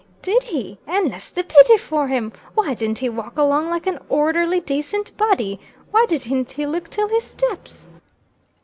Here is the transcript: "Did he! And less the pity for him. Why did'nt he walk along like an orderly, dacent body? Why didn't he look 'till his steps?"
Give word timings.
"Did 0.23 0.41
he! 0.41 0.79
And 0.87 1.11
less 1.11 1.29
the 1.29 1.43
pity 1.43 1.77
for 1.77 2.07
him. 2.07 2.33
Why 2.55 2.73
did'nt 2.73 2.97
he 2.97 3.07
walk 3.09 3.37
along 3.37 3.69
like 3.69 3.85
an 3.85 3.99
orderly, 4.09 4.59
dacent 4.59 5.15
body? 5.15 5.59
Why 5.91 6.07
didn't 6.09 6.53
he 6.53 6.65
look 6.65 6.89
'till 6.89 7.09
his 7.09 7.23
steps?" 7.25 7.91